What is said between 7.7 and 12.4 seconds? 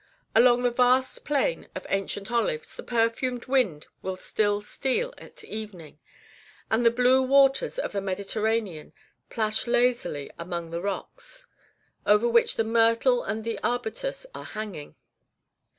of the Mediterranean plash lazily among the rocks, over